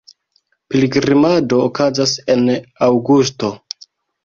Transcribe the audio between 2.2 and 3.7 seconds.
en aŭgusto.